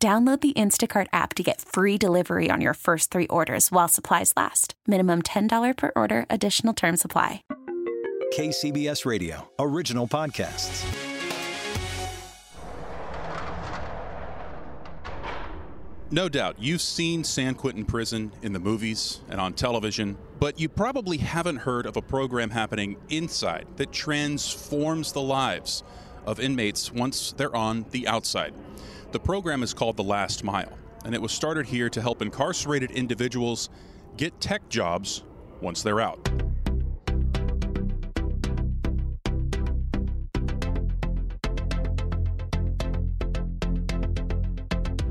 [0.00, 4.32] Download the Instacart app to get free delivery on your first three orders while supplies
[4.36, 4.74] last.
[4.86, 7.42] Minimum $10 per order, additional term supply.
[8.32, 10.86] KCBS Radio, original podcasts.
[16.12, 20.68] No doubt, you've seen San Quentin Prison in the movies and on television, but you
[20.68, 25.82] probably haven't heard of a program happening inside that transforms the lives
[26.24, 28.54] of inmates once they're on the outside.
[29.10, 32.90] The program is called The Last Mile, and it was started here to help incarcerated
[32.90, 33.70] individuals
[34.18, 35.24] get tech jobs
[35.62, 36.22] once they're out.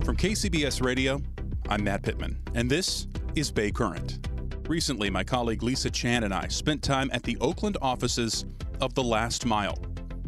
[0.06, 1.20] From KCBS Radio,
[1.67, 4.28] I'm Matt Pittman, and this is Bay Current.
[4.70, 8.45] Recently, my colleague Lisa Chan and I spent time at the Oakland offices
[8.80, 9.80] of The Last Mile,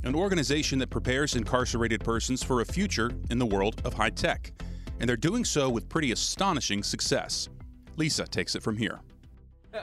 [0.03, 4.52] an organization that prepares incarcerated persons for a future in the world of high tech.
[5.00, 7.50] And they're doing so with pretty astonishing success.
[7.97, 9.00] Lisa takes it from here.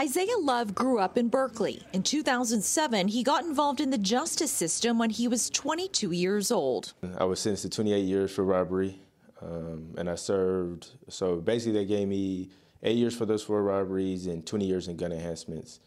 [0.00, 1.82] Isaiah Love grew up in Berkeley.
[1.92, 6.92] In 2007, he got involved in the justice system when he was 22 years old.
[7.18, 9.00] I was sentenced to 28 years for robbery,
[9.40, 10.90] um, and I served.
[11.08, 12.50] So basically, they gave me
[12.82, 15.80] eight years for those four robberies and 20 years in gun enhancements.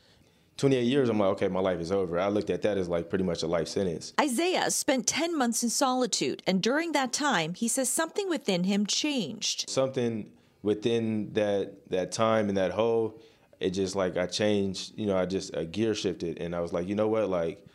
[0.58, 2.18] 28 years, I'm like, okay, my life is over.
[2.18, 4.14] I looked at that as like pretty much a life sentence.
[4.20, 8.86] Isaiah spent 10 months in solitude, and during that time, he says something within him
[8.86, 9.70] changed.
[9.70, 10.32] Something
[10.62, 13.20] within that that time and that hole,
[13.60, 14.94] it just like I changed.
[14.98, 17.66] You know, I just a gear shifted, and I was like, you know what, like,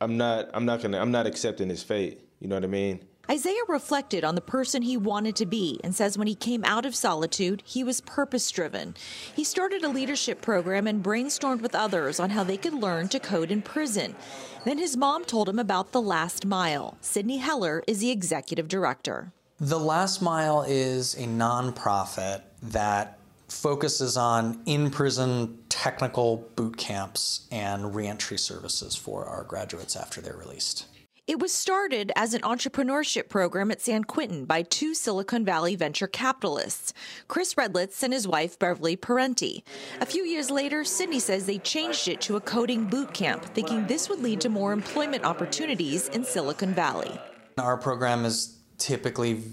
[0.00, 2.20] I'm not, I'm not gonna, I'm not accepting this fate.
[2.40, 3.04] You know what I mean?
[3.28, 6.84] Isaiah reflected on the person he wanted to be and says when he came out
[6.84, 8.94] of solitude, he was purpose driven.
[9.34, 13.20] He started a leadership program and brainstormed with others on how they could learn to
[13.20, 14.16] code in prison.
[14.64, 16.96] Then his mom told him about The Last Mile.
[17.00, 19.32] Sydney Heller is the executive director.
[19.60, 27.94] The Last Mile is a nonprofit that focuses on in prison technical boot camps and
[27.94, 30.86] reentry services for our graduates after they're released.
[31.30, 36.08] It was started as an entrepreneurship program at San Quentin by two Silicon Valley venture
[36.08, 36.92] capitalists,
[37.28, 39.62] Chris Redlitz and his wife Beverly Parenti.
[40.00, 43.86] A few years later, Sydney says they changed it to a coding boot camp, thinking
[43.86, 47.16] this would lead to more employment opportunities in Silicon Valley.
[47.58, 49.44] Our program is typically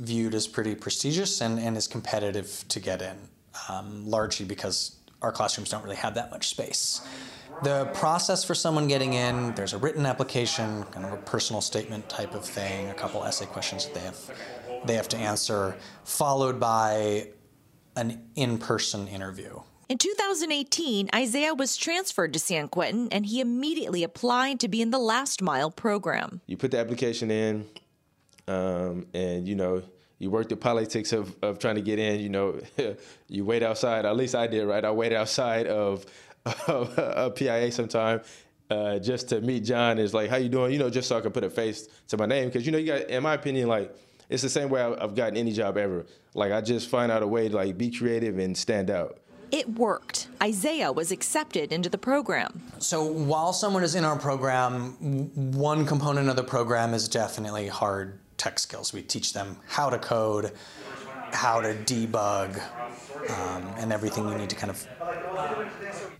[0.00, 3.16] viewed as pretty prestigious and, and is competitive to get in,
[3.68, 7.00] um, largely because our classrooms don't really have that much space.
[7.62, 12.08] The process for someone getting in, there's a written application, kind of a personal statement
[12.08, 14.30] type of thing, a couple essay questions that they have
[14.84, 17.28] they have to answer, followed by
[17.96, 19.60] an in-person interview.
[19.88, 24.90] In 2018, Isaiah was transferred to San Quentin and he immediately applied to be in
[24.90, 26.40] the Last Mile program.
[26.46, 27.66] You put the application in,
[28.46, 29.82] um, and you know,
[30.20, 32.20] you work the politics of, of trying to get in.
[32.20, 32.60] You know,
[33.28, 34.04] you wait outside.
[34.04, 34.84] At least I did, right?
[34.84, 36.06] I waited outside of
[36.68, 38.20] of a PIA sometime
[38.70, 39.98] uh, just to meet John.
[39.98, 40.72] Is like, how you doing?
[40.72, 42.78] You know, just so I can put a face to my name because you know,
[42.78, 43.94] you got, in my opinion, like
[44.28, 46.06] it's the same way I've gotten any job ever.
[46.34, 49.18] Like I just find out a way to like be creative and stand out.
[49.50, 50.28] It worked.
[50.40, 52.62] Isaiah was accepted into the program.
[52.78, 54.92] So while someone is in our program,
[55.56, 58.94] one component of the program is definitely hard tech skills.
[58.94, 60.52] We teach them how to code,
[61.32, 62.58] how to debug,
[63.28, 64.88] um, and everything you need to kind of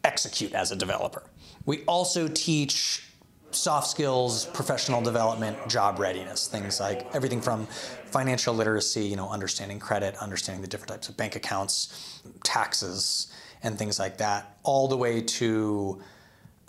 [0.04, 1.22] execute as a developer.
[1.64, 3.06] We also teach
[3.52, 9.78] soft skills, professional development, job readiness, things like everything from financial literacy, you know, understanding
[9.78, 13.32] credit, understanding the different types of bank accounts, taxes,
[13.62, 16.02] and things like that, all the way to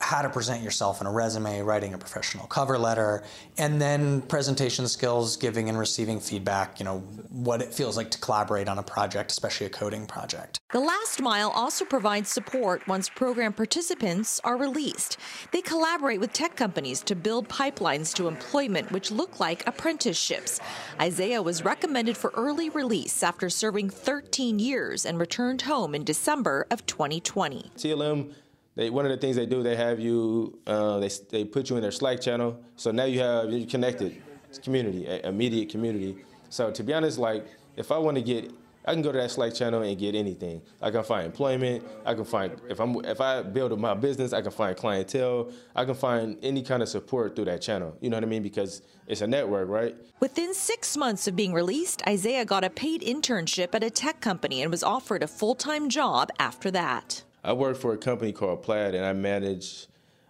[0.02, 3.24] how to present yourself in a resume, writing a professional cover letter,
[3.58, 7.00] and then presentation skills, giving and receiving feedback, you know,
[7.30, 10.60] what it feels like to collaborate on a project, especially a coding project.
[10.72, 15.18] The Last Mile also provides support once program participants are released.
[15.52, 20.60] They collaborate with tech companies to build pipelines to employment which look like apprenticeships.
[21.00, 26.66] Isaiah was recommended for early release after serving 13 years and returned home in December
[26.72, 27.72] of 2020.
[27.78, 28.34] TLM
[28.76, 31.76] they one of the things they do they have you uh, they they put you
[31.76, 34.22] in their Slack channel so now you have you're connected
[34.64, 36.18] community immediate community
[36.52, 37.48] So to be honest, like
[37.78, 38.52] if I want to get
[38.84, 40.62] I can go to that Slack channel and get anything.
[40.82, 41.84] I can find employment.
[42.04, 45.52] I can find if I'm if I build my business, I can find clientele.
[45.76, 47.96] I can find any kind of support through that channel.
[48.02, 48.42] You know what I mean?
[48.42, 49.96] Because it's a network, right?
[50.20, 54.62] Within six months of being released, Isaiah got a paid internship at a tech company
[54.64, 57.24] and was offered a full time job after that.
[57.44, 59.88] I work for a company called Plaid, and I manage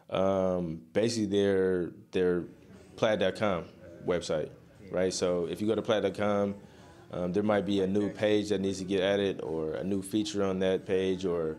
[0.10, 2.46] um, basically their their
[2.96, 3.66] Plaid.com
[4.06, 4.50] website,
[4.92, 5.14] right?
[5.14, 6.56] So if you go to Plaid.com
[7.12, 10.02] um, there might be a new page that needs to get added or a new
[10.02, 11.58] feature on that page or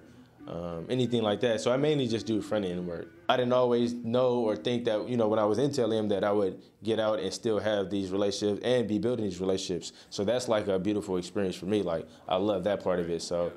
[0.48, 1.60] um, anything like that.
[1.60, 3.08] So I mainly just do front end work.
[3.28, 6.24] I didn't always know or think that, you know, when I was in TLM that
[6.24, 9.92] I would get out and still have these relationships and be building these relationships.
[10.08, 11.82] So that's like a beautiful experience for me.
[11.82, 13.20] Like, I love that part of it.
[13.20, 13.52] So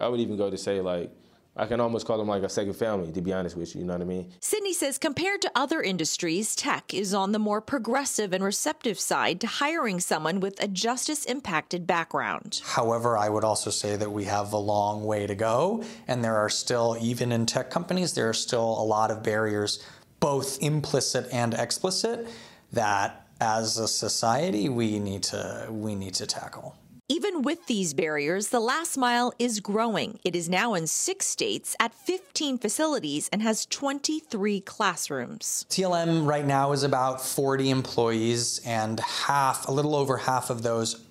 [0.00, 1.10] I would even go to say, like,
[1.58, 3.80] I can almost call them like a second family, to be honest with you.
[3.80, 4.32] You know what I mean?
[4.40, 9.40] Sydney says compared to other industries, tech is on the more progressive and receptive side
[9.40, 12.60] to hiring someone with a justice impacted background.
[12.64, 16.36] However, I would also say that we have a long way to go, and there
[16.36, 19.84] are still, even in tech companies, there are still a lot of barriers,
[20.20, 22.28] both implicit and explicit,
[22.72, 26.76] that as a society we need to we need to tackle.
[27.10, 30.18] Even with these barriers, the last mile is growing.
[30.24, 35.64] It is now in six states at 15 facilities and has 23 classrooms.
[35.70, 41.06] TLM right now is about 40 employees, and half, a little over half of those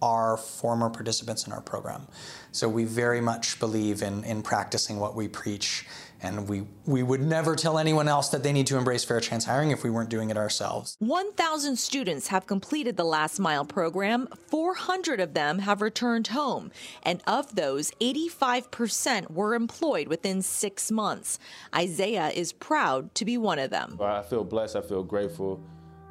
[0.00, 2.06] are former participants in our program.
[2.52, 5.84] So we very much believe in, in practicing what we preach
[6.22, 9.44] and we, we would never tell anyone else that they need to embrace fair chance
[9.44, 10.96] hiring if we weren't doing it ourselves.
[10.98, 14.28] 1,000 students have completed the Last Mile program.
[14.48, 16.70] 400 of them have returned home.
[17.02, 21.38] And of those, 85% were employed within six months.
[21.74, 23.98] Isaiah is proud to be one of them.
[24.00, 24.76] I feel blessed.
[24.76, 25.62] I feel grateful.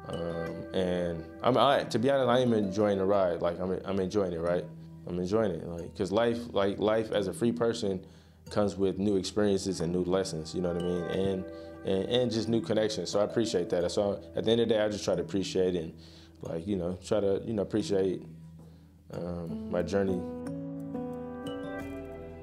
[0.08, 3.42] Um, and I'm, I, to be honest, I am enjoying the ride.
[3.42, 4.64] Like I'm, I'm enjoying it, right?
[5.06, 8.04] I'm enjoying it, like, cause life, like life as a free person,
[8.50, 11.02] comes with new experiences and new lessons, you know what I mean?
[11.04, 11.44] And,
[11.84, 13.10] and, and just new connections.
[13.10, 13.90] So I appreciate that.
[13.90, 15.92] So at the end of the day, I just try to appreciate and
[16.42, 18.22] like, you know, try to, you know, appreciate
[19.12, 20.20] um, my journey.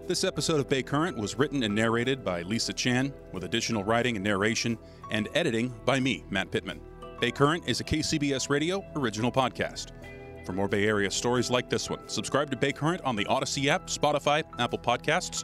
[0.08, 4.16] This episode of Bay Current was written and narrated by Lisa Chan, with additional writing
[4.16, 4.78] and narration
[5.12, 6.80] and editing by me, Matt Pittman.
[7.20, 9.92] Bay Current is a KCBS Radio original podcast.
[10.46, 13.68] For more Bay Area stories like this one, subscribe to Bay Current on the Audacy
[13.68, 15.44] app, Spotify, Apple Podcasts,